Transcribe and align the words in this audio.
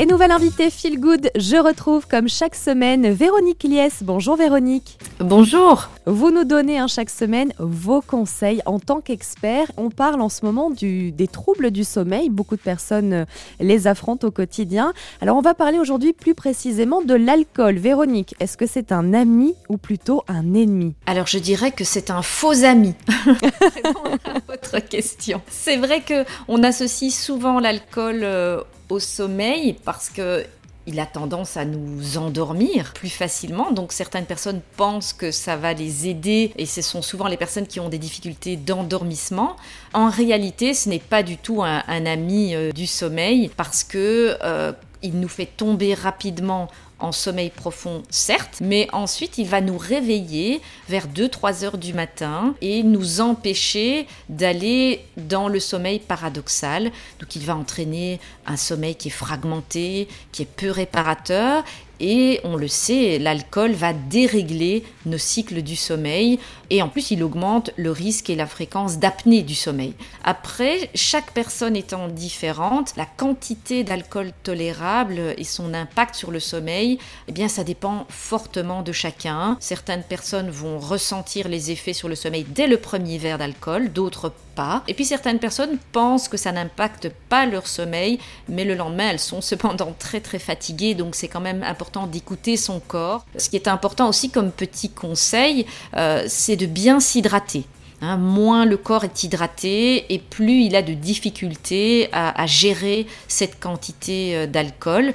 Et 0.00 0.06
nouvelle 0.06 0.30
invitée 0.30 0.70
Feel 0.70 1.00
Good, 1.00 1.32
je 1.34 1.56
retrouve 1.56 2.06
comme 2.06 2.28
chaque 2.28 2.54
semaine 2.54 3.10
Véronique 3.10 3.64
Lies. 3.64 3.90
Bonjour 4.02 4.36
Véronique. 4.36 4.96
Bonjour. 5.18 5.88
Vous 6.06 6.30
nous 6.30 6.44
donnez 6.44 6.78
hein, 6.78 6.86
chaque 6.86 7.10
semaine 7.10 7.52
vos 7.58 8.00
conseils 8.00 8.62
en 8.64 8.78
tant 8.78 9.00
qu'expert. 9.00 9.66
On 9.76 9.90
parle 9.90 10.20
en 10.20 10.28
ce 10.28 10.44
moment 10.44 10.70
du, 10.70 11.10
des 11.10 11.26
troubles 11.26 11.72
du 11.72 11.82
sommeil. 11.82 12.30
Beaucoup 12.30 12.54
de 12.54 12.60
personnes 12.60 13.12
euh, 13.12 13.24
les 13.58 13.88
affrontent 13.88 14.28
au 14.28 14.30
quotidien. 14.30 14.92
Alors 15.20 15.36
on 15.36 15.40
va 15.40 15.54
parler 15.54 15.80
aujourd'hui 15.80 16.12
plus 16.12 16.36
précisément 16.36 17.02
de 17.02 17.14
l'alcool. 17.14 17.78
Véronique, 17.78 18.36
est-ce 18.38 18.56
que 18.56 18.68
c'est 18.68 18.92
un 18.92 19.12
ami 19.12 19.56
ou 19.68 19.78
plutôt 19.78 20.22
un 20.28 20.54
ennemi? 20.54 20.94
Alors 21.06 21.26
je 21.26 21.40
dirais 21.40 21.72
que 21.72 21.82
c'est 21.82 22.12
un 22.12 22.22
faux 22.22 22.64
ami. 22.64 22.94
à 23.08 24.38
votre 24.46 24.78
question. 24.78 25.42
C'est 25.50 25.76
vrai 25.76 26.02
que 26.02 26.24
on 26.46 26.62
associe 26.62 27.12
souvent 27.12 27.58
l'alcool 27.58 28.20
euh, 28.22 28.62
au 28.88 28.98
sommeil 28.98 29.76
parce 29.84 30.08
que 30.08 30.44
il 30.88 30.98
a 31.00 31.06
tendance 31.06 31.58
à 31.58 31.66
nous 31.66 32.16
endormir 32.16 32.94
plus 32.94 33.10
facilement. 33.10 33.72
Donc 33.72 33.92
certaines 33.92 34.24
personnes 34.24 34.62
pensent 34.78 35.12
que 35.12 35.30
ça 35.30 35.54
va 35.54 35.74
les 35.74 36.08
aider 36.08 36.50
et 36.56 36.64
ce 36.64 36.80
sont 36.80 37.02
souvent 37.02 37.28
les 37.28 37.36
personnes 37.36 37.66
qui 37.66 37.78
ont 37.78 37.90
des 37.90 37.98
difficultés 37.98 38.56
d'endormissement. 38.56 39.56
En 39.92 40.08
réalité, 40.08 40.72
ce 40.72 40.88
n'est 40.88 40.98
pas 40.98 41.22
du 41.22 41.36
tout 41.36 41.62
un, 41.62 42.06
ami 42.06 42.54
euh, 42.54 42.72
du 42.72 42.86
sommeil 42.86 43.50
parce 43.54 43.84
que 43.84 44.38
euh, 44.42 44.72
il 45.02 45.20
nous 45.20 45.28
fait 45.28 45.46
tomber 45.46 45.92
rapidement 45.92 46.68
en 46.98 47.12
sommeil 47.12 47.50
profond, 47.50 48.02
certes, 48.10 48.58
mais 48.60 48.88
ensuite 48.92 49.38
il 49.38 49.46
va 49.46 49.60
nous 49.60 49.78
réveiller 49.78 50.60
vers 50.88 51.06
2-3 51.06 51.64
heures 51.64 51.78
du 51.78 51.92
matin 51.92 52.54
et 52.60 52.82
nous 52.82 53.20
empêcher 53.20 54.06
d'aller 54.28 55.04
dans 55.16 55.48
le 55.48 55.60
sommeil 55.60 56.00
paradoxal. 56.00 56.90
Donc 57.20 57.36
il 57.36 57.44
va 57.44 57.56
entraîner 57.56 58.20
un 58.46 58.56
sommeil 58.56 58.96
qui 58.96 59.08
est 59.08 59.12
fragmenté, 59.12 60.08
qui 60.32 60.42
est 60.42 60.46
peu 60.46 60.70
réparateur 60.70 61.64
et 62.00 62.40
on 62.44 62.56
le 62.56 62.68
sait, 62.68 63.18
l'alcool 63.18 63.72
va 63.72 63.92
dérégler 63.92 64.84
nos 65.06 65.18
cycles 65.18 65.62
du 65.62 65.76
sommeil 65.76 66.38
et 66.70 66.82
en 66.82 66.88
plus 66.88 67.10
il 67.10 67.22
augmente 67.22 67.70
le 67.76 67.90
risque 67.90 68.30
et 68.30 68.36
la 68.36 68.46
fréquence 68.46 68.98
d'apnée 68.98 69.42
du 69.42 69.54
sommeil. 69.54 69.94
Après, 70.22 70.90
chaque 70.94 71.32
personne 71.32 71.76
étant 71.76 72.08
différente, 72.08 72.92
la 72.96 73.06
quantité 73.06 73.84
d'alcool 73.84 74.32
tolérable 74.42 75.34
et 75.36 75.44
son 75.44 75.74
impact 75.74 76.14
sur 76.14 76.30
le 76.30 76.40
sommeil, 76.40 76.98
eh 77.26 77.32
bien 77.32 77.48
ça 77.48 77.64
dépend 77.64 78.06
fortement 78.08 78.82
de 78.82 78.92
chacun. 78.92 79.56
Certaines 79.60 80.02
personnes 80.02 80.50
vont 80.50 80.78
ressentir 80.78 81.48
les 81.48 81.70
effets 81.70 81.92
sur 81.92 82.08
le 82.08 82.14
sommeil 82.14 82.44
dès 82.48 82.66
le 82.66 82.76
premier 82.76 83.18
verre 83.18 83.38
d'alcool, 83.38 83.92
d'autres 83.92 84.32
pas. 84.54 84.82
Et 84.88 84.94
puis 84.94 85.04
certaines 85.04 85.38
personnes 85.38 85.78
pensent 85.92 86.28
que 86.28 86.36
ça 86.36 86.52
n'impacte 86.52 87.10
pas 87.28 87.46
leur 87.46 87.66
sommeil, 87.66 88.18
mais 88.48 88.64
le 88.64 88.74
lendemain 88.74 89.10
elles 89.10 89.20
sont 89.20 89.40
cependant 89.40 89.94
très 89.98 90.20
très 90.20 90.38
fatiguées, 90.38 90.94
donc 90.94 91.14
c'est 91.14 91.28
quand 91.28 91.40
même 91.40 91.62
important 91.62 91.87
d'écouter 92.06 92.56
son 92.56 92.80
corps. 92.80 93.24
Ce 93.36 93.48
qui 93.48 93.56
est 93.56 93.68
important 93.68 94.08
aussi 94.08 94.30
comme 94.30 94.50
petit 94.50 94.90
conseil, 94.90 95.66
euh, 95.94 96.24
c'est 96.28 96.56
de 96.56 96.66
bien 96.66 97.00
s'hydrater. 97.00 97.64
Hein. 98.00 98.16
moins 98.16 98.64
le 98.64 98.76
corps 98.76 99.04
est 99.04 99.24
hydraté 99.24 100.12
et 100.12 100.18
plus 100.18 100.62
il 100.62 100.76
a 100.76 100.82
de 100.82 100.94
difficultés 100.94 102.08
à 102.12 102.46
gérer 102.46 103.06
cette 103.26 103.60
quantité 103.60 104.36
euh, 104.36 104.46
d'alcool. 104.46 105.14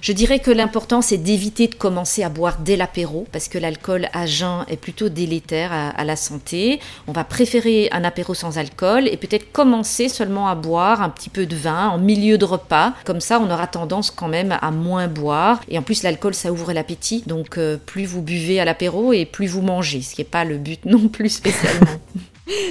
Je 0.00 0.12
dirais 0.12 0.38
que 0.38 0.50
l'important, 0.50 1.02
c'est 1.02 1.18
d'éviter 1.18 1.68
de 1.68 1.74
commencer 1.74 2.22
à 2.22 2.30
boire 2.30 2.58
dès 2.64 2.76
l'apéro, 2.76 3.26
parce 3.30 3.48
que 3.48 3.58
l'alcool 3.58 4.08
à 4.14 4.24
jeun 4.26 4.64
est 4.68 4.78
plutôt 4.78 5.10
délétère 5.10 5.70
à, 5.72 6.04
la 6.04 6.16
santé. 6.16 6.80
On 7.06 7.12
va 7.12 7.24
préférer 7.24 7.88
un 7.92 8.02
apéro 8.02 8.32
sans 8.32 8.56
alcool 8.58 9.06
et 9.06 9.16
peut-être 9.16 9.52
commencer 9.52 10.08
seulement 10.08 10.48
à 10.48 10.54
boire 10.54 11.02
un 11.02 11.10
petit 11.10 11.28
peu 11.28 11.44
de 11.44 11.54
vin 11.54 11.88
en 11.88 11.98
milieu 11.98 12.38
de 12.38 12.44
repas. 12.44 12.94
Comme 13.04 13.20
ça, 13.20 13.38
on 13.38 13.50
aura 13.50 13.66
tendance 13.66 14.10
quand 14.10 14.28
même 14.28 14.56
à 14.60 14.70
moins 14.70 15.08
boire. 15.08 15.60
Et 15.68 15.78
en 15.78 15.82
plus, 15.82 16.02
l'alcool, 16.02 16.34
ça 16.34 16.50
ouvre 16.50 16.72
l'appétit. 16.72 17.22
Donc, 17.26 17.58
euh, 17.58 17.76
plus 17.76 18.06
vous 18.06 18.22
buvez 18.22 18.60
à 18.60 18.64
l'apéro 18.64 19.12
et 19.12 19.26
plus 19.26 19.46
vous 19.46 19.62
mangez, 19.62 20.00
ce 20.00 20.14
qui 20.14 20.22
n'est 20.22 20.26
pas 20.28 20.44
le 20.44 20.56
but 20.56 20.82
non 20.86 21.08
plus 21.08 21.28
spécialement. 21.28 22.00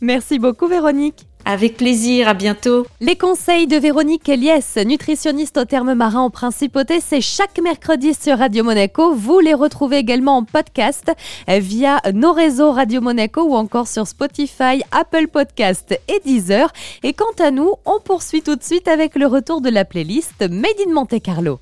Merci 0.00 0.38
beaucoup, 0.38 0.66
Véronique. 0.66 1.26
Avec 1.46 1.76
plaisir, 1.76 2.26
à 2.26 2.32
bientôt. 2.32 2.86
Les 3.00 3.16
conseils 3.16 3.66
de 3.66 3.76
Véronique 3.76 4.26
Eliès, 4.30 4.78
nutritionniste 4.78 5.58
au 5.58 5.66
terme 5.66 5.92
marin 5.92 6.20
en 6.20 6.30
principauté, 6.30 7.00
c'est 7.00 7.20
chaque 7.20 7.60
mercredi 7.62 8.14
sur 8.14 8.38
Radio 8.38 8.64
Monaco. 8.64 9.12
Vous 9.14 9.40
les 9.40 9.52
retrouvez 9.52 9.98
également 9.98 10.38
en 10.38 10.44
podcast 10.44 11.12
via 11.46 12.00
nos 12.14 12.32
réseaux 12.32 12.72
Radio 12.72 13.02
Monaco 13.02 13.42
ou 13.42 13.56
encore 13.56 13.88
sur 13.88 14.06
Spotify, 14.06 14.82
Apple 14.90 15.28
Podcast 15.28 16.00
et 16.08 16.20
Deezer. 16.24 16.72
Et 17.02 17.12
quant 17.12 17.24
à 17.38 17.50
nous, 17.50 17.74
on 17.84 18.00
poursuit 18.00 18.40
tout 18.40 18.56
de 18.56 18.62
suite 18.62 18.88
avec 18.88 19.14
le 19.14 19.26
retour 19.26 19.60
de 19.60 19.68
la 19.68 19.84
playlist 19.84 20.40
Made 20.40 20.80
in 20.88 20.94
Monte 20.94 21.20
Carlo. 21.22 21.52